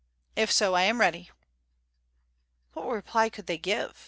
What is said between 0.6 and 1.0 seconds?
I am